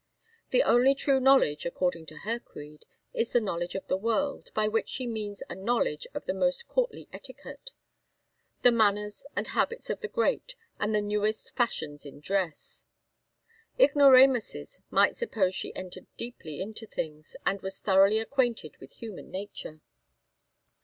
The 0.49 0.63
only 0.63 0.95
true 0.95 1.19
knowledge, 1.19 1.63
according 1.63 2.07
to 2.07 2.17
her 2.25 2.39
creed, 2.39 2.85
is 3.13 3.33
the 3.33 3.39
knowledge 3.39 3.75
of 3.75 3.85
the 3.85 3.97
world, 3.99 4.49
by 4.55 4.67
which 4.67 4.89
she 4.89 5.05
means 5.05 5.43
a 5.47 5.53
knowledge 5.53 6.07
of 6.15 6.25
the 6.25 6.33
most 6.33 6.67
courtly 6.67 7.07
etiquette, 7.13 7.69
the 8.63 8.71
manners 8.71 9.23
and 9.35 9.45
habits 9.49 9.91
of 9.91 10.01
the 10.01 10.07
great, 10.07 10.55
and 10.79 10.95
the 10.95 11.01
newest 11.01 11.55
fashions 11.55 12.03
in 12.03 12.19
dress. 12.19 12.83
Ignoramuses 13.79 14.79
might 14.89 15.15
suppose 15.15 15.53
she 15.53 15.75
entered 15.75 16.07
deeply 16.17 16.61
into 16.61 16.87
things, 16.87 17.35
and 17.45 17.61
was 17.61 17.77
thoroughly 17.77 18.17
acquainted 18.17 18.77
with 18.77 18.93
human 18.93 19.29
nature. 19.29 19.81